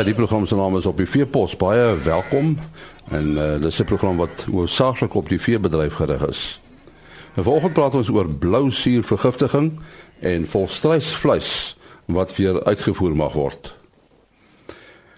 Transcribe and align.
Ja, 0.00 0.06
die 0.06 0.14
program 0.14 0.46
se 0.46 0.56
naam 0.56 0.76
is 0.76 0.86
op 0.86 0.96
die 0.96 1.06
veepos. 1.06 1.56
Baie 1.60 1.96
welkom. 2.04 2.54
En 3.12 3.26
uh, 3.36 3.60
dis 3.60 3.80
'n 3.80 3.84
program 3.84 4.16
wat 4.16 4.46
hoofsaaklik 4.50 5.14
op 5.14 5.28
die 5.28 5.40
veebedryf 5.40 5.94
gerig 5.94 6.26
is. 6.26 6.60
En 7.34 7.42
vanoggend 7.42 7.72
praat 7.72 7.94
ons 7.94 8.08
oor 8.08 8.28
blou 8.28 8.70
suur 8.70 9.04
vergiftiging 9.04 9.80
en 10.20 10.46
volstruisvleis 10.48 11.76
wat 12.04 12.36
weer 12.36 12.64
uitgevoer 12.64 13.16
mag 13.16 13.32
word. 13.32 13.76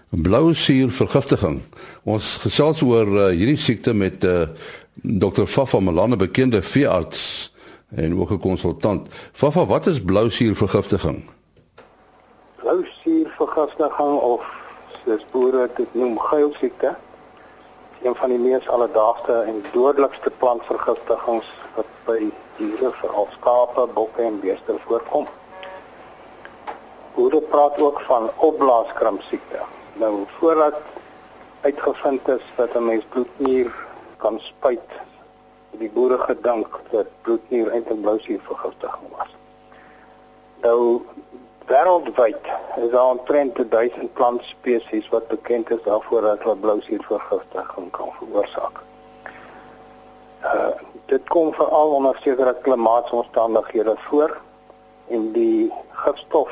Blou 0.09 0.53
suur 0.53 0.91
vergiftiging. 0.91 1.61
Ons 2.03 2.35
gesels 2.35 2.81
oor 2.81 3.07
uh, 3.07 3.27
hierdie 3.27 3.57
siekte 3.57 3.93
met 3.93 4.23
uh, 4.23 4.41
Dr. 4.93 5.45
Fafa 5.45 5.79
Malane, 5.79 6.15
bekende 6.15 6.61
veearts 6.61 7.53
en 7.95 8.19
ook 8.19 8.31
'n 8.31 8.39
konsultant. 8.39 9.07
Fafa, 9.31 9.65
wat 9.65 9.85
is 9.85 10.01
blou 10.01 10.29
suur 10.29 10.55
vergiftiging? 10.55 11.23
Blou 12.59 12.85
suur 13.03 13.31
vergiftiging 13.37 14.19
of 14.19 14.61
soos 15.05 15.25
boere 15.31 15.69
dit 15.75 15.93
noem 15.93 16.19
geilsiekte 16.19 16.95
een 18.03 18.15
van 18.15 18.29
die 18.29 18.39
mees 18.39 18.67
alledaagse 18.67 19.33
en 19.47 19.63
dodelikste 19.71 20.31
plantvergiftigings 20.37 21.47
wat 21.75 21.91
by 22.05 22.17
diere 22.57 22.91
veral 22.99 23.29
skape, 23.37 23.85
bokke 23.95 24.25
en 24.25 24.39
beeste 24.43 24.75
voorkom. 24.85 25.27
Boere 27.15 27.39
praat 27.53 27.79
ook 27.81 28.01
van 28.09 28.29
opblaaskrumpsiekte. 28.35 29.61
Nou 29.93 30.25
voordat 30.37 30.81
uitgevind 31.61 32.27
is 32.27 32.43
dat 32.55 32.75
'n 32.75 32.85
mens 32.85 33.05
bloednier 33.09 33.71
kan 34.17 34.39
spuit, 34.39 34.89
het 35.71 35.79
die 35.79 35.89
boere 35.89 36.17
gedink 36.17 36.79
dat 36.91 37.07
bloednier 37.21 37.71
eintlik 37.71 38.01
blousuurvergiftiging 38.01 39.09
was. 39.17 39.31
Nou 40.61 41.01
Wêreldwyd 41.65 42.43
is 42.75 42.89
daar 42.91 43.09
omtrent 43.09 43.71
1000 43.71 44.13
plantspesies 44.13 45.09
wat 45.09 45.27
bekend 45.27 45.69
is 45.71 45.83
daarvoor 45.83 46.21
dat 46.21 46.41
hulle 46.43 46.55
blousuurvergiftiging 46.55 47.91
kan 47.91 48.09
veroorsaak. 48.19 48.79
Uh 50.43 50.71
dit 51.05 51.27
kom 51.29 51.53
veral 51.53 51.91
onder 51.91 52.17
sekere 52.19 52.55
klimaatsomstandighede 52.61 53.95
voor 53.97 54.41
en 55.07 55.31
die 55.31 55.73
gifstof, 55.91 56.51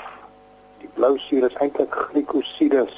die 0.77 0.89
blousuur 0.93 1.47
is 1.49 1.55
eintlik 1.63 1.95
glikosides 1.95 2.93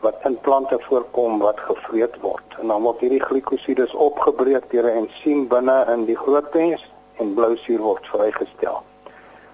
wat 0.00 0.16
in 0.24 0.38
plante 0.40 0.78
voorkom 0.88 1.38
wat 1.38 1.60
gevreet 1.60 2.16
word. 2.20 2.58
En 2.60 2.66
dan 2.72 2.82
word 2.82 3.00
hierdie 3.00 3.22
glikosides 3.22 3.94
opgebreek 3.94 4.68
deur 4.70 4.90
'n 4.90 5.06
ensiem 5.06 5.48
binne 5.48 5.78
in 5.94 6.04
die 6.04 6.16
grootpens 6.16 6.84
en 7.16 7.34
blousuur 7.34 7.80
word 7.80 8.06
vrygestel. 8.06 8.82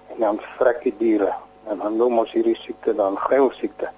En 0.07 0.19
dan 0.19 0.41
vrek 0.57 0.83
die 0.83 0.95
diere 0.97 1.31
en 1.67 1.77
dan 1.77 1.97
noem 1.97 2.19
ons 2.19 2.31
hierdie 2.31 2.55
siekte 2.55 2.95
dan 2.95 3.17
geilsiekte. 3.17 3.89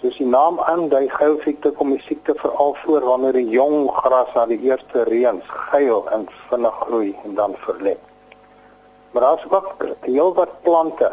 Soos 0.00 0.16
die 0.18 0.26
naam 0.26 0.58
aandui, 0.60 1.08
geilsiekte 1.08 1.70
kom 1.78 1.92
die 1.94 2.02
siekte 2.02 2.34
veral 2.34 2.74
voor 2.84 3.04
wanneer 3.06 3.36
die 3.38 3.48
jong 3.54 3.90
gras 4.02 4.32
na 4.34 4.46
die 4.50 4.58
eerste 4.66 5.04
reëns 5.08 5.46
geil 5.70 6.08
en 6.10 6.26
vinnig 6.48 6.80
groei 6.86 7.12
en 7.24 7.34
dan 7.34 7.54
verlep. 7.66 8.00
Maar 9.12 9.22
daar's 9.22 9.44
ook 9.50 9.86
heelwat 10.00 10.62
plante 10.62 11.12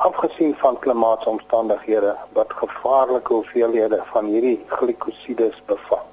afgesien 0.00 0.54
van 0.56 0.78
klimaatsomstandighede 0.78 2.16
wat 2.32 2.52
gevaarlike 2.52 3.32
hoeveelhede 3.32 4.02
van 4.12 4.24
hierdie 4.24 4.64
glikosides 4.66 5.62
bevat. 5.66 6.06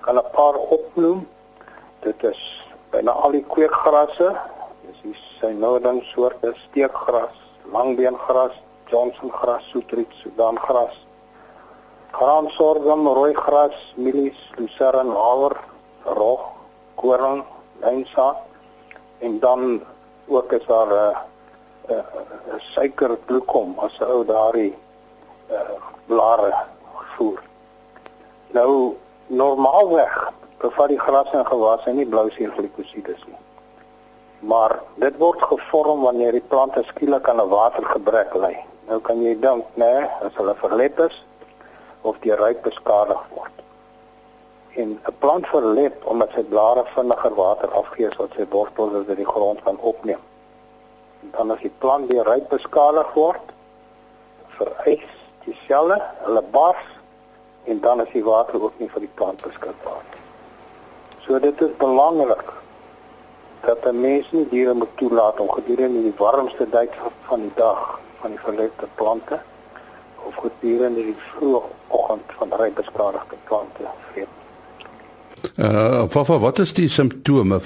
Kan 0.00 0.16
'n 0.16 0.30
paar 0.32 0.54
opnoem. 0.54 1.28
Dit 2.00 2.22
is 2.22 2.66
byna 2.90 3.10
al 3.10 3.30
die 3.30 3.44
kweekgrasse, 3.48 4.36
dis 4.86 5.00
die 5.02 5.18
synoding 5.40 6.02
soorte 6.02 6.54
steekgras, 6.54 7.41
langbeengras, 7.72 8.52
Johnsongras, 8.90 9.62
soetriet, 9.72 10.10
Sudangras, 10.22 10.94
graansorghum, 12.12 13.06
rooi 13.08 13.32
gras, 13.34 13.76
mielies, 13.96 14.36
lucerne, 14.56 15.14
haver, 15.16 15.56
rog, 16.04 16.42
koring, 16.94 17.44
lynsaad 17.80 18.36
en 19.18 19.38
dan 19.40 19.82
ook 20.28 20.52
is 20.52 20.66
daar 20.66 20.86
'n 20.86 20.92
uh, 20.92 21.18
uh, 21.90 21.96
uh, 21.96 22.60
suikerbloekom 22.74 23.78
as 23.78 23.98
'n 23.98 24.04
ou 24.04 24.24
daardie 24.24 24.74
uh, 25.50 25.76
blare 26.06 26.52
voer. 27.16 27.42
Nou 28.52 28.96
normaalweg 29.26 30.32
bevat 30.58 30.88
die 30.88 31.00
gras 31.00 31.30
en 31.32 31.46
gewasse 31.46 31.90
nie 31.90 32.06
blou 32.06 32.30
suurglikosides 32.30 33.24
nie 33.26 33.41
maar 34.42 34.80
dit 34.94 35.16
word 35.18 35.42
gevorm 35.42 36.00
wanneer 36.02 36.34
die 36.34 36.48
plante 36.48 36.82
skielik 36.82 37.28
aan 37.28 37.40
'n 37.40 37.48
watergebrek 37.48 38.34
ly. 38.34 38.56
Nou 38.88 39.00
kan 39.00 39.22
jy 39.22 39.38
dink, 39.40 39.64
né, 39.74 39.84
nee, 39.84 40.08
as 40.26 40.34
hulle 40.34 40.54
verlep 40.54 40.98
is 40.98 41.24
of 42.00 42.16
die 42.20 42.34
ryp 42.34 42.62
beskadig 42.62 43.22
word. 43.34 43.56
En 44.74 45.00
'n 45.06 45.14
plant 45.18 45.46
verlep 45.46 46.06
omdat 46.06 46.30
sy 46.34 46.42
blare 46.42 46.84
vinniger 46.94 47.34
water 47.34 47.70
afgee 47.70 48.10
sodat 48.10 48.36
sy 48.36 48.46
wortels 48.50 49.08
uit 49.08 49.16
die 49.16 49.32
grond 49.34 49.62
kan 49.62 49.78
opneem. 49.78 50.20
En 51.22 51.30
dan 51.36 51.50
as 51.50 51.60
die 51.60 51.74
plant 51.78 52.10
weer 52.10 52.24
ryp 52.24 52.48
beskadig 52.48 53.12
word, 53.12 53.52
vereis 54.48 55.08
die 55.44 55.56
selle, 55.66 56.02
hulle 56.24 56.42
bars 56.42 56.86
en 57.64 57.80
dan 57.80 58.00
is 58.00 58.12
die 58.12 58.24
water 58.24 58.62
ook 58.62 58.78
nie 58.78 58.88
vir 58.88 59.00
die 59.00 59.14
plant 59.14 59.42
beskikbaar 59.42 60.02
nie. 60.10 60.20
So 61.26 61.38
dit 61.38 61.60
is 61.60 61.76
belangrik 61.76 62.61
dat 63.64 63.78
'n 63.84 64.00
mens 64.00 64.30
nie 64.30 64.48
diere 64.48 64.74
moet 64.74 64.96
toelaat 64.96 65.40
om 65.40 65.50
gedurende 65.50 66.02
die 66.02 66.14
warmste 66.16 66.68
tyd 66.70 66.90
van 67.22 67.40
die 67.40 67.52
dag 67.54 68.00
van 68.20 68.30
die 68.30 68.38
verlepte 68.38 68.86
plante 68.94 69.40
of 70.26 70.34
gedurende 70.34 71.02
die 71.02 71.16
vroeë 71.18 71.62
oggend 71.86 72.32
van 72.38 72.52
ryp 72.58 72.74
beskadigde 72.74 73.36
plante 73.44 73.82
vreet. 74.12 74.28
Uh, 75.56 76.08
Fafa, 76.08 76.38
wat 76.38 76.58
is 76.58 76.72
die 76.72 76.88
simptome? 76.88 77.60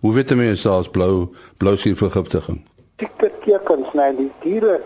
Hoe 0.00 0.14
weet 0.14 0.34
mense 0.34 0.68
daar's 0.68 0.88
blou 0.88 1.28
blou 1.56 1.76
suurvergiftiging? 1.76 2.64
Dikke 2.96 3.30
tekens, 3.44 3.92
nee, 3.92 4.14
die 4.16 4.32
diere 4.40 4.80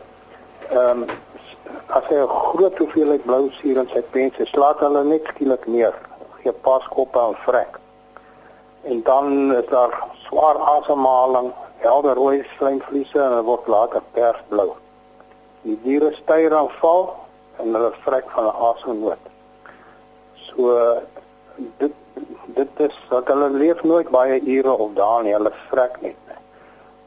ehm 0.70 1.02
um, 1.02 1.06
as 1.86 2.04
hy 2.08 2.14
'n 2.14 2.28
groot 2.28 2.78
hoeveelheid 2.78 3.24
blou 3.24 3.50
suur 3.50 3.76
in 3.76 3.88
sy 3.92 4.02
pense 4.10 4.46
slaat 4.46 4.78
hulle 4.78 5.04
net 5.04 5.26
skielik 5.34 5.66
neer, 5.66 5.94
gee 6.42 6.52
paskoppe 6.52 7.18
en 7.18 7.34
vrek 7.46 7.78
en 8.84 9.02
dan 9.02 9.54
is 9.54 9.66
daar 9.68 10.06
swaar 10.26 10.58
asemhaling, 10.58 11.52
helder 11.76 12.14
rooi 12.14 12.44
slijmvliese 12.56 13.20
en 13.20 13.36
dit 13.36 13.44
word 13.44 13.66
later 13.66 14.02
persblou. 14.12 14.72
Die 15.62 15.78
diere 15.82 16.12
styr 16.12 16.52
en 16.52 16.70
val 16.80 17.04
en 17.62 17.74
hulle 17.76 17.92
vrek 18.04 18.30
van 18.36 18.44
'n 18.44 18.56
asemnood. 18.70 19.24
So 20.34 20.74
dit 21.78 21.92
dit 22.54 22.68
is 22.76 22.96
dat 23.08 23.28
hulle 23.28 23.50
leef 23.50 23.82
nooit 23.82 24.08
baie 24.10 24.40
ure 24.40 24.72
of 24.72 24.92
dae 24.94 25.22
nie, 25.22 25.32
hulle 25.32 25.52
vrek 25.70 26.00
net. 26.00 26.14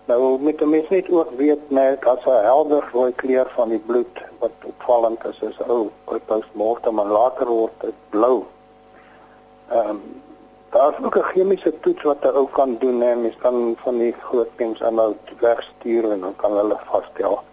Nou 0.08 0.40
met 0.40 0.62
'n 0.62 0.70
mens 0.70 0.90
net 0.90 1.10
ook 1.10 1.32
weet 1.38 1.70
net 1.70 2.06
as 2.06 2.26
'n 2.26 2.44
helder 2.44 2.90
rooi 2.94 3.14
kleur 3.16 3.48
van 3.56 3.70
die 3.70 3.80
bloed 3.80 4.22
wat 4.40 4.52
opvallend 4.64 5.26
is 5.26 5.40
is 5.40 5.60
ou 5.68 5.90
by 6.06 6.20
postmortem 6.20 7.00
en 7.00 7.08
later 7.08 7.48
word 7.48 7.74
dit 7.80 7.94
blou. 8.10 8.46
Ehm 9.70 9.90
um, 9.90 10.22
Daar 10.70 10.92
is 10.92 11.06
ook 11.06 11.18
'n 11.18 11.22
chemiese 11.22 11.80
toets 11.80 12.04
wat 12.04 12.24
'n 12.24 12.36
ou 12.36 12.48
kan 12.52 12.78
doen 12.80 13.02
en 13.02 13.22
mens 13.22 13.36
kan 13.38 13.76
van 13.84 13.98
die 13.98 14.16
groot 14.20 14.56
pens 14.56 14.84
aanhou 14.84 15.16
wegstuur 15.40 16.12
en 16.12 16.20
dan 16.20 16.36
kan 16.36 16.52
hulle 16.52 16.78
vasstel 16.86 17.44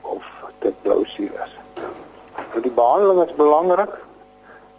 of 0.00 0.24
dit 0.58 0.82
blou 0.82 1.04
suur 1.04 1.32
is. 1.44 1.54
So 2.52 2.60
die 2.60 2.70
behandeling 2.70 3.28
is 3.28 3.34
belangrik. 3.34 3.92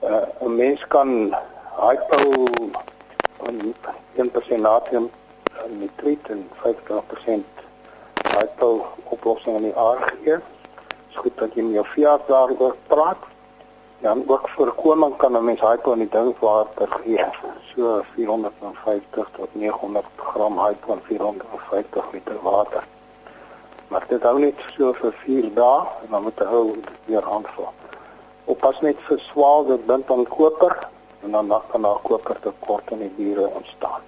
Uh, 0.04 0.16
'n 0.42 0.56
Mens 0.56 0.88
kan 0.88 1.36
hypo 1.76 2.46
en 3.44 3.76
1% 4.16 4.62
natrium 4.62 5.10
nitriet 5.70 6.30
en 6.30 6.50
5% 6.64 7.46
hypo 8.38 8.86
oplossing 9.04 9.56
in 9.56 9.62
die 9.62 9.76
aar 9.76 10.02
gee. 10.02 10.36
Dit 10.36 10.44
is 11.10 11.16
goed 11.16 11.38
dat 11.38 11.54
jy 11.54 11.62
met 11.62 11.74
jou 11.74 11.86
veearts 11.86 12.28
daaroor 12.28 12.76
praat. 12.88 13.18
Ja, 14.00 14.16
ook 14.26 14.50
voorkoming 14.50 15.16
kan 15.18 15.38
'n 15.38 15.44
mens 15.44 15.60
hypo 15.60 15.92
in 15.92 16.00
die 16.00 16.10
drinkwater 16.10 16.88
gee 17.04 17.26
so 17.76 18.04
450 18.14 19.30
tot 19.36 19.50
900 19.52 20.06
gram 20.16 20.60
hypo 20.60 20.94
en 20.94 21.02
450 21.04 22.12
liter 22.12 22.40
water. 22.42 22.84
Maar 23.88 24.06
dit 24.08 24.24
hou 24.24 24.40
net 24.40 24.56
so 24.76 24.94
vir 24.94 25.14
4 25.24 25.54
dae 25.54 25.80
en 26.04 26.10
dan 26.10 26.24
moet 26.24 26.40
hou 26.40 26.76
weer 27.06 27.24
aanvul. 27.24 27.70
Oppas 28.46 28.82
net 28.82 29.00
vir 29.08 29.20
swaal 29.20 29.66
dit 29.66 29.86
bind 29.86 30.12
aan 30.12 30.26
koper 30.28 30.78
en 31.24 31.32
dan 31.32 31.48
dan 31.48 31.62
kan 31.72 31.82
daar 31.82 32.02
koper 32.04 32.40
tekort 32.42 32.92
in 32.92 33.00
die 33.00 33.14
diere 33.16 33.48
ontstaan. 33.48 34.02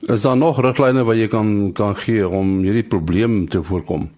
Is 0.00 0.22
daar 0.22 0.36
nog 0.36 0.60
riglyne 0.60 1.04
wat 1.04 1.16
jy 1.16 1.28
kan 1.28 1.72
kan 1.72 1.96
gee 1.96 2.28
om 2.28 2.58
hierdie 2.62 2.86
probleem 2.86 3.48
te 3.48 3.62
voorkom? 3.62 4.10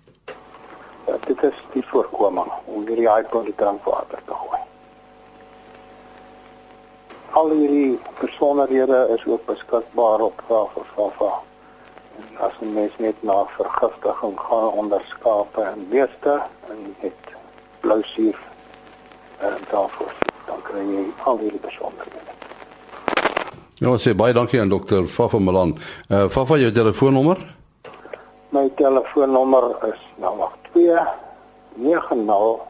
Ja, 1.06 1.16
dit 1.26 1.42
is 1.42 1.56
die 1.72 1.79
voorkoming 1.92 2.50
om 2.64 2.86
hierdie 2.86 3.08
in 3.08 3.48
die 3.52 3.58
drinkwater 3.62 4.22
te 4.26 4.34
gooi 4.34 4.60
al 7.40 7.50
hierdie 7.50 7.98
besonderhede 8.20 9.08
is 9.14 9.26
ook 9.26 9.46
beskikbaar 9.46 10.20
op 10.20 10.42
Vafa. 10.94 11.32
En 12.18 12.38
as 12.46 12.56
jy 12.60 12.66
mens 12.66 12.96
net 12.98 13.22
na 13.22 13.44
vergiftiging 13.56 14.40
gaan 14.40 14.72
onder 14.82 15.04
skape 15.08 15.62
en 15.62 15.86
beeste 15.88 16.40
en 16.68 16.96
het 16.98 17.32
blou 17.80 18.02
suur 18.02 18.38
en 19.38 19.56
uh, 19.56 19.70
daarvoor 19.70 20.12
dan 20.46 20.60
kry 20.62 20.84
jy 20.84 21.06
al 21.24 21.38
hierdie 21.38 21.62
besonderhede. 21.64 22.18
Ja, 23.80 23.96
sê 23.96 24.12
baie 24.12 24.36
dankie 24.36 24.60
aan 24.60 24.68
dokter 24.68 25.06
Fafa 25.08 25.38
Malan. 25.38 25.78
Uh 26.10 26.26
Fafa, 26.28 26.58
jou 26.60 26.72
telefoonnommer? 26.72 27.40
My 28.52 28.68
telefoonnommer 28.76 29.70
is 29.88 30.02
082 30.20 31.29
90 31.80 32.60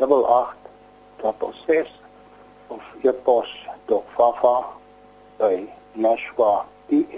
88 0.00 1.64
6 1.66 1.88
of 2.68 2.80
jy 3.04 3.12
pos 3.24 3.48
dok 3.88 4.06
Fafa 4.16 4.56
by 5.38 5.68
nashwa.co.za. 5.94 7.08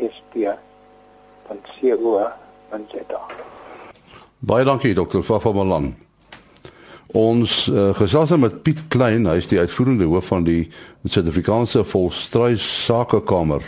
Baie 4.43 4.65
dankie 4.65 4.95
dokter 4.95 5.23
Fafa 5.23 5.53
Malan. 5.53 5.95
Ons 7.13 7.69
uh, 7.69 7.93
gesels 7.95 8.31
nou 8.33 8.41
met 8.47 8.63
Piet 8.65 8.81
Klein, 8.89 9.27
hy 9.29 9.37
is 9.37 9.47
die 9.51 9.61
uitvoerende 9.61 10.09
hoof 10.09 10.31
van 10.33 10.47
die 10.49 10.71
Suid-Afrikaanse 11.05 11.85
Volstruis 11.85 12.65
Sakekamer. 12.87 13.63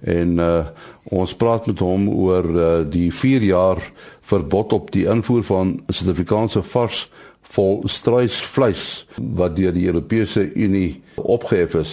En 0.00 0.38
uh, 0.38 0.66
ons 1.10 1.34
praat 1.34 1.66
met 1.66 1.78
hom 1.78 2.08
oor 2.08 2.44
uh, 2.44 2.66
die 2.86 3.10
4 3.14 3.42
jaar 3.42 3.82
verbod 4.20 4.72
op 4.72 4.92
die 4.94 5.06
invoer 5.10 5.42
van 5.44 5.80
Suid-Afrikaanse 5.88 6.62
vars 6.62 7.08
volstruisvleis 7.48 9.06
wat 9.16 9.56
deur 9.56 9.72
die 9.72 9.86
Europese 9.86 10.52
Unie 10.54 11.02
opgehef 11.16 11.74
is. 11.74 11.92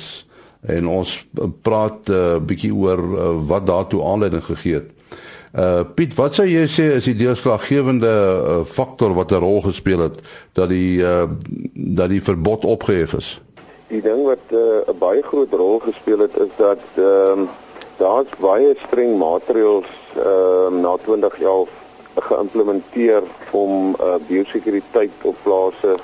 En 0.62 0.88
ons 0.88 1.28
praat 1.62 2.10
'n 2.10 2.14
uh, 2.14 2.38
bietjie 2.42 2.74
oor 2.74 3.00
uh, 3.00 3.30
wat 3.48 3.66
daartoe 3.66 4.04
aanleiding 4.04 4.44
gegee 4.44 4.74
het. 4.74 4.90
Uh 5.56 5.84
Piet, 5.96 6.12
wat 6.16 6.36
sou 6.36 6.44
jy 6.48 6.66
sê 6.68 6.90
is 6.98 7.06
die 7.08 7.16
deurslaggewende 7.16 8.12
uh, 8.12 8.64
faktor 8.68 9.14
wat 9.16 9.32
'n 9.32 9.40
rol 9.40 9.62
gespeel 9.62 10.00
het 10.00 10.20
dat 10.52 10.70
die 10.70 11.00
uh 11.00 11.24
dat 11.74 12.10
die 12.10 12.22
verbod 12.22 12.66
opgehef 12.66 13.14
is? 13.14 13.42
Die 13.88 14.02
ding 14.02 14.26
wat 14.26 14.44
'n 14.52 14.56
uh, 14.90 15.00
baie 15.00 15.24
groot 15.24 15.54
rol 15.54 15.80
gespeel 15.80 16.20
het 16.20 16.36
is 16.38 16.52
dat 16.58 16.84
ehm 16.96 17.40
uh, 17.40 17.48
daar's 17.98 18.32
baie 18.40 18.76
streng 18.88 19.18
maatreëls 19.18 19.92
ehm 20.16 20.76
uh, 20.76 20.82
na 20.82 20.96
20 21.06 21.40
jaar 21.40 21.68
geïmplementeer 22.28 23.24
om 23.52 23.96
uh 24.00 24.16
biosekuriteit 24.28 25.12
op 25.22 25.36
plase 25.44 25.96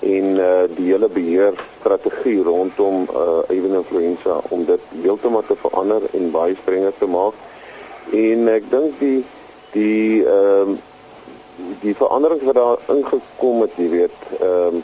en 0.00 0.24
uh 0.36 0.64
die 0.76 0.90
hele 0.92 1.08
beheer 1.08 1.54
strategie 1.78 2.42
rondom 2.42 3.06
uh 3.10 3.38
avian 3.48 3.78
influenza 3.80 4.40
om 4.48 4.64
dit 4.64 4.80
heeltemal 5.02 5.44
te 5.48 5.56
verander 5.56 6.02
en 6.12 6.30
baie 6.30 6.56
strenger 6.62 6.92
te 6.98 7.06
maak. 7.06 7.36
En 8.12 8.48
ek 8.48 8.68
dink 8.70 8.98
die 9.00 9.24
die 9.72 10.24
ehm 10.24 10.74
um, 10.74 10.80
die 11.80 11.94
verandering 11.94 12.42
wat 12.42 12.54
daar 12.54 12.96
ingekom 12.96 13.60
het, 13.62 13.76
jy 13.76 13.88
weet, 13.88 14.18
ehm 14.40 14.80
um, 14.80 14.82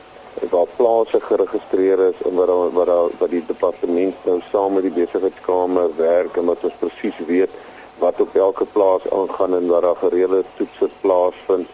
waar 0.48 0.66
plase 0.76 1.20
geregistreer 1.20 1.98
is 2.08 2.22
en 2.24 2.34
wat 2.34 2.46
daar 2.46 2.70
wat 2.72 2.86
daar 2.86 3.08
wat 3.18 3.30
die 3.30 3.42
departement 3.46 4.14
nou 4.24 4.40
saam 4.50 4.72
met 4.72 4.82
die 4.82 4.96
besigheidskamer 4.96 5.90
werk 5.96 6.36
en 6.36 6.44
wat 6.44 6.64
ons 6.64 6.78
presies 6.78 7.18
weet 7.26 7.50
wat 7.98 8.20
op 8.20 8.34
elke 8.34 8.64
plaas 8.72 9.10
aangaan 9.12 9.54
en 9.54 9.66
wat 9.66 9.82
daar 9.82 9.96
gereelde 9.96 10.44
toetse 10.56 10.88
plaasvind. 11.00 11.68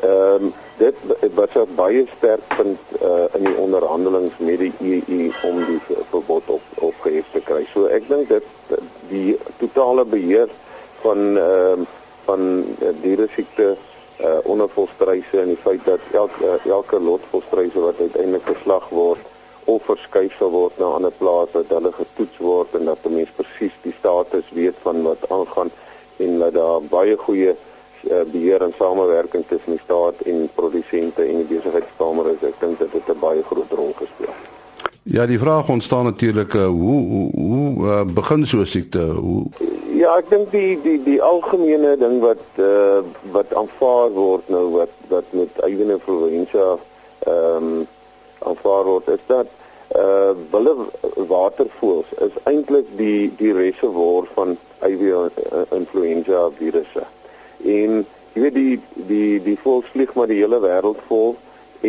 Ehm 0.00 0.44
um, 0.44 0.52
dit 0.76 0.94
was 1.34 1.54
'n 1.54 1.74
baie 1.74 2.06
sterk 2.16 2.40
punt 2.56 2.80
uh, 3.02 3.24
in 3.32 3.44
die 3.44 3.56
onderhandelings 3.56 4.36
met 4.36 4.58
die 4.58 4.72
EU 4.78 5.30
om 5.48 5.64
die 5.64 5.80
verbod 6.10 6.42
op 6.46 6.62
opgehef 6.74 7.24
te 7.32 7.40
kry. 7.40 7.66
So 7.72 7.86
ek 7.86 8.08
dink 8.08 8.28
dit 8.28 8.44
die 9.08 9.38
totale 9.56 10.04
beheer 10.04 10.48
van 11.00 11.18
ehm 11.36 11.80
uh, 11.80 11.86
van 12.24 12.64
uh, 12.80 12.88
diere 13.02 13.28
siekte 13.34 13.76
uh, 14.22 14.38
onder 14.42 14.68
volstryse 14.68 15.40
en 15.40 15.46
die 15.46 15.62
feit 15.62 15.84
dat 15.84 16.00
elke 16.12 16.44
uh, 16.44 16.70
elke 16.70 17.00
lot 17.00 17.20
volstryse 17.30 17.80
wat 17.80 18.00
uiteindelik 18.00 18.46
geslag 18.46 18.88
word 18.88 19.18
of 19.64 19.82
verskuif 19.84 20.34
sal 20.38 20.50
word 20.50 20.78
na 20.78 20.86
'n 20.86 20.94
ander 20.98 21.14
plaas 21.18 21.48
dat 21.52 21.68
hulle 21.68 21.92
getoets 21.92 22.38
word 22.38 22.74
en 22.78 22.84
dat 22.84 22.98
die 23.02 23.12
mens 23.12 23.30
presies 23.36 23.76
die 23.82 23.94
status 23.98 24.46
weet 24.52 24.78
van 24.82 25.02
wat 25.02 25.28
aangaan 25.28 25.70
en 26.16 26.38
dat 26.38 26.54
daar 26.54 26.82
baie 26.82 27.16
goeie 27.16 27.54
uh, 28.10 28.22
beheer 28.32 28.62
en 28.62 28.74
samewerking 28.78 29.44
tussen 29.48 29.70
die 29.70 29.80
staat 29.84 30.14
en 30.24 30.48
produsente 30.54 31.22
en 31.22 31.36
die 31.36 31.56
besigheidskamer 31.56 32.30
is. 32.34 32.42
Ek 32.48 32.58
dink 32.60 32.78
dit 32.78 32.92
het 32.92 33.08
'n 33.08 33.18
baie 33.20 33.42
groot 33.42 33.70
rol 33.70 33.94
gespeel. 33.96 34.34
Ja, 35.02 35.26
die 35.26 35.38
vraag 35.38 35.68
ontstaan 35.68 36.04
natuurlik 36.04 36.54
uh, 36.54 36.66
hoe 36.66 37.00
hoe, 37.08 37.30
hoe 37.34 37.86
uh, 37.86 38.04
begin 38.04 38.46
so 38.46 38.58
'n 38.58 38.66
siekte? 38.66 39.02
Hoe 39.02 39.46
Ja, 40.02 40.16
ek 40.18 40.32
dink 40.32 40.48
die 40.50 40.74
die 40.82 40.96
die 41.04 41.20
algemene 41.22 41.92
ding 42.00 42.16
wat 42.24 42.40
uh 42.58 43.02
wat 43.34 43.52
aanvaar 43.54 44.08
word 44.16 44.48
nou 44.50 44.62
wat 44.72 44.94
wat 45.10 45.34
met 45.38 45.58
avian 45.62 45.92
influenza 45.94 46.64
ehm 46.72 47.66
um, 47.68 47.84
aanvaar 48.50 48.88
word 48.88 49.10
is 49.12 49.20
dat 49.28 49.52
uh 50.02 50.32
wille 50.54 50.72
watervoëls 51.32 52.10
is 52.26 52.40
eintlik 52.50 52.88
die 52.98 53.28
die 53.38 53.52
reservoir 53.58 54.26
van 54.38 54.56
avian 54.88 55.30
influenza 55.78 56.40
virusse. 56.56 57.04
En 57.74 58.02
jy 58.32 58.42
weet 58.46 58.58
die 58.58 58.80
die 59.12 59.36
die 59.44 59.58
voëls 59.66 59.92
vlieg 59.92 60.16
maar 60.18 60.32
die 60.32 60.40
hele 60.40 60.58
wêreld 60.64 61.04
vol 61.12 61.36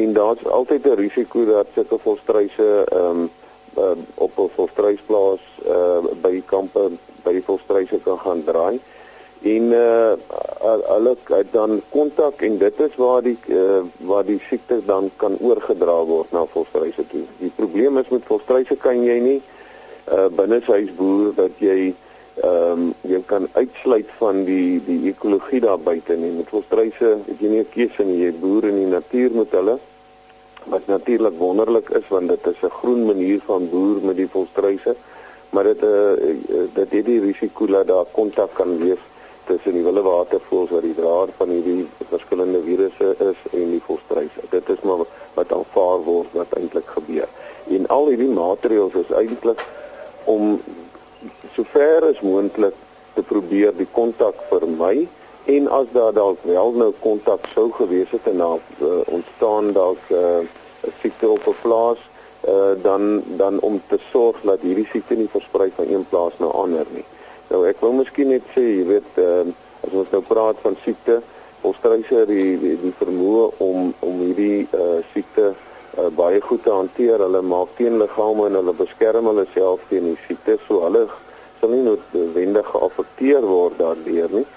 en 0.04 0.13
daar's 0.19 0.45
altyd 0.60 0.86
'n 0.92 1.01
risiko 1.01 1.48
dat 1.50 1.74
sulke 1.80 1.98
volstruise 2.06 2.69
ehm 2.83 3.24
um, 3.24 3.25
uh, 3.77 3.98
op 4.27 4.38
'n 4.38 4.54
volstruisplaas 4.60 5.50
uh 5.65 6.13
by 6.21 6.44
kampe 6.54 6.92
by 7.24 7.34
die 7.34 7.46
volstryse 7.46 8.00
kan 8.04 8.20
gaan 8.20 8.44
draai 8.44 8.80
en 9.44 9.64
uh 9.75 10.16
hulle 10.88 11.16
het 11.28 11.50
dan 11.52 11.81
kontak 11.92 12.42
en 12.42 12.58
dit 12.58 12.80
is 12.80 12.96
waar 12.96 13.22
die 13.22 13.38
uh, 13.48 13.81
waar 13.98 14.24
die 14.25 14.40
siekte 14.48 14.80
dan 14.86 15.10
kan 15.16 15.36
oorgedra 15.40 15.98
word 16.08 16.31
na 16.31 16.46
volstryse 16.46 17.04
toe. 17.08 17.25
Die 17.40 17.52
probleem 17.56 17.98
is 17.98 18.08
met 18.08 18.24
volstryse 18.30 18.75
kan 18.80 19.04
jy 19.04 19.20
nie 19.20 19.42
uh 20.08 20.30
binne 20.31 20.62
huis 20.68 20.96
boer 20.96 21.34
dat 21.36 21.60
jy 21.60 21.94
ehm 22.34 22.72
um, 22.72 22.86
jy 23.02 23.20
kan 23.30 23.48
uitsluit 23.54 24.10
van 24.18 24.44
die 24.48 24.81
die 24.88 25.10
ekologie 25.12 25.60
daar 25.62 25.80
buite 25.80 26.16
nie. 26.16 26.31
Met 26.31 26.50
volstryse 26.50 27.18
het 27.28 27.40
jy 27.40 27.50
nie 27.50 27.60
'n 27.60 27.70
keuse 27.75 28.04
nie. 28.04 28.24
Jy 28.24 28.31
boer 28.40 28.64
in 28.72 28.80
die 28.80 28.92
natuur 28.96 29.31
met 29.31 29.52
hulle 29.52 29.78
wat 30.64 30.88
natuurlik 30.88 31.38
wonderlik 31.38 31.90
is 31.90 32.08
want 32.08 32.30
dit 32.30 32.48
is 32.48 32.64
'n 32.64 32.78
groen 32.80 33.06
manier 33.06 33.40
van 33.46 33.70
boer 33.70 34.00
met 34.02 34.16
die 34.16 34.30
volstryse 34.30 34.96
maar 35.53 35.63
dit 35.69 35.83
uh, 35.83 36.13
dit 36.74 36.91
het 36.98 37.05
die 37.05 37.19
risiko 37.22 37.65
dat 37.69 37.88
daar 37.88 38.05
kontak 38.12 38.53
kan 38.57 38.77
wees 38.77 39.01
tussen 39.45 39.74
die 39.74 39.83
wilde 39.83 40.01
watervoëls 40.01 40.69
wat 40.69 40.81
die 40.81 40.95
draer 40.98 41.31
van 41.38 41.50
hierdie 41.53 41.88
verskillende 42.10 42.62
virusse 42.65 43.10
is 43.19 43.39
en 43.51 43.74
die 43.75 43.81
volstruise. 43.86 44.45
Dit 44.50 44.69
is 44.69 44.81
maar 44.81 45.03
wat 45.33 45.51
aanvaar 45.53 46.00
word 46.07 46.38
wat 46.38 46.55
eintlik 46.57 46.88
gebeur. 46.95 47.27
En 47.69 47.88
al 47.88 48.07
hierdie 48.07 48.31
maatreëls 48.33 48.95
is 49.03 49.12
eintlik 49.19 49.62
om 50.31 50.55
sover 51.55 52.10
as 52.10 52.22
moontlik 52.25 52.79
te 53.13 53.22
probeer 53.22 53.75
die 53.77 53.89
kontak 53.91 54.39
vermy 54.50 55.07
en 55.45 55.67
as 55.67 55.91
daar 55.91 56.13
dalk 56.15 56.39
wel 56.48 56.72
nou 56.79 56.93
kontak 57.03 57.45
sou 57.53 57.67
gewees 57.77 58.10
het 58.15 58.31
en 58.31 58.41
daar 58.41 58.63
uh, 58.79 59.00
ontstaan 59.05 59.72
dalk 59.75 60.00
eh, 60.10 60.17
'n 60.17 60.48
uh, 60.88 60.91
siekte 61.01 61.29
op 61.29 61.48
'n 61.48 61.55
plaas 61.62 62.00
uh, 62.47 62.83
dan 62.83 63.23
dan 63.38 63.59
om 63.59 63.81
te 63.88 64.00
sorg 64.12 64.41
dat 64.41 64.62
hierdie 64.62 64.88
siekte 64.91 65.15
nie 65.15 65.29
versprei 65.31 65.71
van 65.75 65.88
een 65.88 66.05
plaas 66.09 66.33
na 66.38 66.45
ander 66.45 66.88
nie. 66.91 67.05
Nou 67.50 67.65
ek 67.67 67.81
wil 67.83 67.95
miskien 68.00 68.31
net 68.33 68.45
sê, 68.55 68.63
jy 68.63 68.85
weet, 68.89 69.19
uh, 69.21 69.45
as 69.83 69.93
ons 69.93 70.12
nou 70.12 70.23
praat 70.27 70.59
van 70.63 70.77
siekte, 70.83 71.21
Australië 71.63 72.25
die 72.27 72.57
die, 72.59 72.73
die 72.81 72.95
vermoë 73.00 73.45
om 73.63 73.93
om 74.03 74.19
hierdie 74.25 74.65
uh, 74.75 75.00
siekte 75.13 75.53
uh, 75.53 76.09
baie 76.17 76.41
goed 76.43 76.63
te 76.63 76.73
hanteer. 76.73 77.23
Hulle 77.23 77.41
maak 77.41 77.71
teenliggame 77.77 78.50
en 78.50 78.59
hulle 78.59 78.75
beskerm 78.75 79.29
hulle 79.31 79.45
self 79.53 79.85
teen 79.89 80.09
die 80.12 80.19
siekte, 80.27 80.57
so 80.67 80.83
hulle 80.83 81.05
sal 81.62 81.71
nie 81.71 81.85
noodwendig 81.85 82.67
geaffekteer 82.73 83.47
word 83.47 83.79
daardeur 83.79 84.39
nie. 84.41 84.47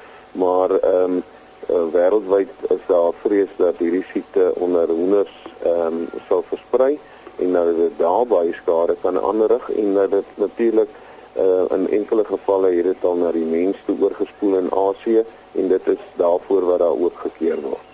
Maar 0.43 0.79
ehm 0.81 1.19
um, 1.19 1.23
uh, 1.71 1.85
wêreldwyd 1.95 2.51
is 2.75 2.83
daar 2.91 3.15
vrees 3.23 3.53
dat 3.59 3.79
hierdie 3.83 4.05
siekte 4.13 4.51
onder 4.55 4.91
hoenders 4.91 5.37
ehm 5.63 6.03
um, 6.03 6.25
sal 6.29 6.43
versprei 6.51 6.97
en 7.39 7.53
dat 7.53 7.77
dit 7.77 7.99
daar 7.99 8.27
baie 8.27 8.53
skade 8.53 8.97
kan 9.01 9.21
aanrig 9.21 9.71
en 9.71 9.95
dat 9.95 10.11
dit 10.11 10.25
natuurlik 10.35 10.89
uh, 11.37 11.77
in 11.77 11.91
enkele 11.91 12.25
gevalle 12.25 12.71
het 12.77 12.85
dit 12.85 13.05
al 13.05 13.17
na 13.17 13.33
die 13.33 13.45
mens 13.45 13.77
toe 13.87 13.97
oorgespoel 14.01 14.59
in 14.59 14.73
Asië 14.73 15.25
en 15.53 15.69
dit 15.69 15.87
is 15.87 16.03
daarvoor 16.17 16.65
wat 16.65 16.79
daar 16.79 16.99
ook 17.05 17.19
gekeer 17.27 17.61
word. 17.61 17.85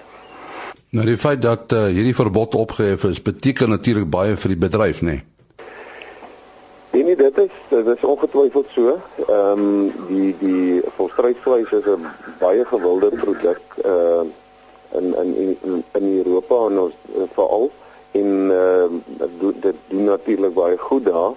Nou 0.91 1.07
die 1.07 1.19
feit 1.19 1.43
dat 1.43 1.73
uh, 1.73 1.85
hierdie 1.85 2.15
verbod 2.15 2.55
opgehef 2.55 3.05
is, 3.05 3.23
beteken 3.23 3.69
natuurlik 3.69 4.11
baie 4.11 4.37
vir 4.37 4.55
die 4.55 4.63
bedryf, 4.69 5.01
nê? 5.01 5.07
Nee? 5.07 5.23
En 6.93 7.05
nee, 7.05 7.17
dit 7.17 7.39
is 7.39 7.55
dit 7.69 7.87
is 7.87 8.05
ongetwyfeld 8.05 8.67
so. 8.75 8.99
Ehm 9.29 9.59
um, 9.59 9.93
die 10.09 10.35
die 10.39 10.83
volstruisvleis 10.97 11.71
is 11.71 11.87
'n 11.89 12.07
baie 12.39 12.65
gewilde 12.65 13.09
produk 13.09 13.61
uh 13.85 14.25
in 14.99 15.15
in 15.23 15.57
in 15.63 15.85
in 15.93 16.17
Europa 16.17 16.55
en 16.69 16.79
ons 16.79 16.95
veral 17.35 17.71
en 18.13 18.51
uh, 18.51 18.85
dit 19.07 19.31
doen, 19.41 19.79
doen 19.89 20.05
natuurlik 20.05 20.55
baie 20.55 20.79
goed 20.79 21.05
daar 21.05 21.33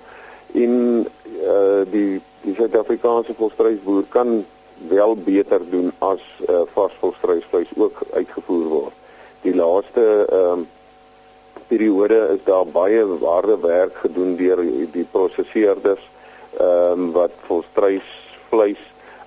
en 0.54 1.08
uh, 1.42 1.82
die 1.92 2.22
die 2.46 2.54
Suid-Afrikaanse 2.56 3.34
volstruisboer 3.34 4.04
kan 4.10 4.46
wel 4.88 5.16
beter 5.16 5.62
doen 5.70 5.92
as 5.98 6.22
uh, 6.50 6.62
vars 6.74 6.94
volstruisvleis 7.00 7.72
ook 7.76 8.02
uitgevoer 8.14 8.66
word. 8.66 8.94
Die 9.42 9.56
laaste 9.56 10.26
ehm 10.30 10.60
uh, 10.60 10.74
periode 11.68 12.18
is 12.34 12.44
daar 12.46 12.68
baie 12.68 13.06
harde 13.22 13.58
werk 13.60 13.96
gedoen 13.98 14.36
deur 14.38 14.60
die 14.92 15.08
prosesseerders 15.12 16.04
ehm 16.60 16.92
um, 16.92 17.12
wat 17.12 17.34
volstrys 17.48 18.12
vleis 18.50 18.82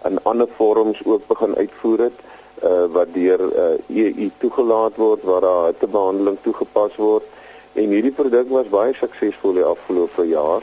in 0.05 0.23
ander 0.23 0.49
vorms 0.57 1.01
ook 1.05 1.27
begin 1.27 1.57
uitvoer 1.57 1.99
het 1.99 2.21
uh, 2.63 2.85
wat 2.93 3.13
deur 3.15 3.41
uh, 3.41 3.73
eh, 3.73 4.15
EU 4.17 4.31
toegelaat 4.39 4.97
word 4.97 5.23
waar 5.23 5.41
daar 5.41 5.67
hittebehandeling 5.67 6.39
toegepas 6.43 6.97
word. 6.97 7.25
En 7.73 7.89
hierdie 7.95 8.13
produk 8.13 8.49
was 8.49 8.69
baie 8.73 8.95
suksesvol 8.95 9.59
die 9.61 9.65
afgelope 9.65 10.27
jaar. 10.29 10.63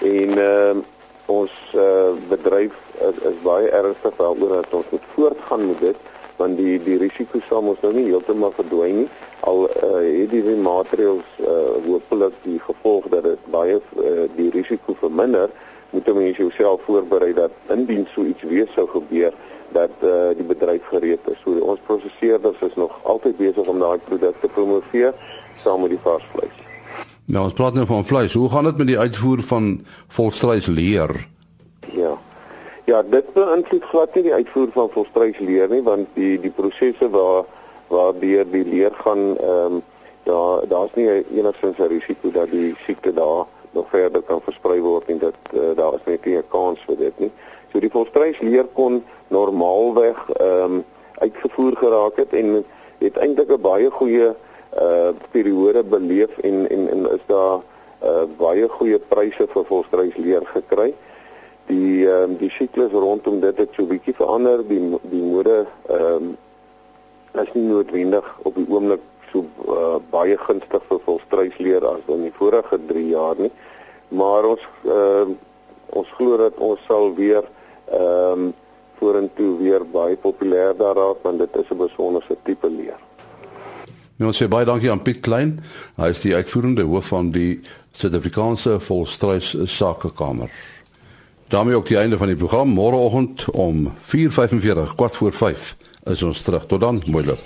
En 0.00 0.38
uh, 0.38 0.76
ons 1.26 1.52
uh, 1.74 2.12
bedryf 2.28 2.74
is, 3.08 3.22
is 3.30 3.38
baie 3.42 3.70
ernstig 3.70 4.16
daaroor 4.16 4.60
dat 4.60 4.74
ons 4.80 4.90
moet 4.90 5.08
voortgaan 5.14 5.66
met 5.66 5.80
dit 5.80 6.04
want 6.36 6.58
die 6.60 6.76
die 6.84 6.98
risiko 7.00 7.40
sal 7.48 7.62
mos 7.64 7.80
nou 7.80 7.94
nie 7.96 8.10
heeltemal 8.10 8.52
verdwyn 8.56 8.98
nie. 9.02 9.06
Al 9.48 9.64
uh, 9.70 10.02
het 10.04 10.34
die 10.34 10.56
maatreëls 10.60 11.38
uh, 11.40 11.54
hopelik 11.86 12.36
die 12.44 12.58
gevolg 12.60 13.08
dat 13.12 13.24
dit 13.24 13.48
baie 13.54 13.78
uh, 13.80 14.26
die 14.36 14.50
risiko 14.52 14.96
verminder 15.00 15.48
moet 15.90 16.14
mense 16.14 16.42
jouself 16.42 16.82
voorberei 16.84 17.32
dat 17.32 17.50
indien 17.72 18.06
so 18.12 18.24
iets 18.24 18.42
weer 18.42 18.68
sou 18.74 18.86
gebeur 18.88 19.32
dat 19.76 20.04
uh, 20.04 20.28
die 20.38 20.46
bedryf 20.48 20.84
gereed 20.92 21.32
is. 21.32 21.40
So 21.44 21.56
ons 21.72 21.82
prosesseerders 21.88 22.60
is 22.68 22.76
nog 22.80 22.94
altyd 23.02 23.36
besig 23.40 23.68
om 23.72 23.82
daai 23.82 23.98
produkte 24.08 24.46
te 24.46 24.52
promoveer 24.58 25.12
saam 25.64 25.84
met 25.84 25.92
die 25.94 26.02
vars 26.04 26.24
vleis. 26.34 26.62
Nou 27.26 27.42
ons 27.48 27.56
praat 27.58 27.74
nou 27.74 27.86
van 27.86 28.06
vleis. 28.06 28.34
Hoe 28.38 28.50
gaan 28.50 28.68
dit 28.70 28.78
met 28.82 28.92
die 28.92 28.98
uitvoer 28.98 29.42
van 29.42 29.72
volstruisleer? 30.18 31.12
Ja. 31.92 32.14
Ja, 32.86 33.02
dit 33.02 33.32
beïnvloed 33.34 33.84
glad 33.90 34.14
nie 34.14 34.22
die 34.28 34.34
uitvoer 34.34 34.68
van 34.74 34.90
volstruisleer 34.94 35.72
nie 35.72 35.82
want 35.82 36.08
die 36.14 36.36
die 36.40 36.54
prosesse 36.54 37.10
waar 37.10 37.44
waar 37.90 38.14
deur 38.20 38.46
die 38.50 38.64
leer 38.64 38.94
gaan 39.02 39.24
ehm 39.36 39.78
um, 39.78 39.82
daar 40.26 40.62
daar's 40.70 40.94
nie 40.94 41.08
enigsins 41.08 41.78
'n 41.78 41.90
risiko 41.90 42.30
dat 42.30 42.50
die 42.50 42.74
siekte 42.86 43.12
daar 43.14 43.44
nog 43.70 43.86
verder 43.90 44.22
kan 44.22 44.40
versprei 44.42 44.80
word 44.80 45.10
en 45.12 45.18
dat 45.18 45.38
uh, 45.52 45.60
daar 45.76 45.94
is 45.98 46.06
net 46.06 46.24
nie 46.24 46.36
'n 46.38 46.48
kans 46.48 46.78
vir 46.86 46.96
dit 46.96 47.18
nie. 47.18 47.32
So 47.76 47.82
die 47.84 47.92
volstruisleer 47.92 48.70
kon 48.72 49.02
normaalweg 49.28 50.16
ehm 50.40 50.76
um, 50.76 50.84
uitgevoer 51.20 51.74
geraak 51.76 52.16
het 52.16 52.32
en 52.32 52.62
het 53.02 53.16
eintlik 53.20 53.50
'n 53.52 53.60
baie 53.60 53.90
goeie 53.90 54.28
uh 54.84 55.10
periode 55.30 55.82
beleef 55.84 56.38
en 56.38 56.70
en 56.70 56.88
en 56.90 57.02
is 57.12 57.24
daar 57.26 57.60
uh 58.02 58.22
baie 58.38 58.68
goeie 58.68 58.98
pryse 58.98 59.46
vir 59.52 59.64
volstruisleer 59.64 60.46
gekry. 60.52 60.94
Die 61.66 62.08
ehm 62.08 62.22
um, 62.22 62.36
die 62.36 62.50
siklus 62.50 62.92
rondom 62.92 63.40
dit 63.40 63.58
het 63.58 63.68
so 63.76 63.84
bietjie 63.84 64.14
verander. 64.14 64.64
Die 64.68 64.80
die 65.00 65.22
mode 65.22 65.66
ehm 65.88 66.14
um, 66.14 66.36
is 67.42 67.52
nie 67.52 67.64
noodwendig 67.64 68.38
op 68.42 68.54
die 68.54 68.66
oomblik 68.68 69.02
so 69.32 69.44
uh, 69.68 69.96
baie 70.10 70.38
gunstig 70.38 70.82
vir 70.88 71.00
volstruisleer 71.04 71.84
as 71.84 72.08
in 72.08 72.22
die 72.22 72.36
vorige 72.38 72.80
3 72.86 73.06
jaar 73.08 73.36
nie. 73.38 73.52
Maar 74.08 74.44
ons 74.44 74.64
uh, 74.84 75.28
ons 75.86 76.08
glo 76.16 76.36
dat 76.36 76.56
ons 76.56 76.80
sal 76.88 77.14
weer 77.14 77.44
ehm 77.90 78.32
um, 78.32 78.54
vorentoe 78.98 79.58
weer 79.58 79.82
baie 79.92 80.16
populêr 80.16 80.76
daar 80.76 80.94
raak 80.96 81.22
want 81.22 81.38
dit 81.38 81.56
is 81.56 81.70
'n 81.70 81.76
besondere 81.76 82.36
tipe 82.44 82.70
leer. 82.70 82.98
Nou 84.16 84.32
sê 84.32 84.48
baie 84.48 84.64
dankie 84.64 84.90
aan 84.90 85.02
Piet 85.02 85.20
Klein. 85.20 85.60
Hy 85.96 86.08
is 86.08 86.20
die 86.20 86.34
uitvoerende 86.34 86.82
hoof 86.82 87.06
van 87.06 87.30
die 87.30 87.60
Suid-Afrikaanse 87.92 88.80
Volstruis 88.80 89.56
Sakekamer. 89.64 90.50
daarmee 91.48 91.76
ook 91.76 91.86
die 91.86 91.96
einde 91.96 92.18
van 92.18 92.26
die 92.26 92.36
program 92.36 92.68
môreoggend 92.68 93.50
om 93.50 93.92
4:45 94.00 94.94
kwart 94.94 95.16
voor 95.16 95.32
5 95.32 95.76
is 96.04 96.22
ons 96.22 96.42
terug. 96.42 96.66
Tot 96.66 96.80
dan, 96.80 97.02
mooi 97.06 97.26
loop. 97.26 97.44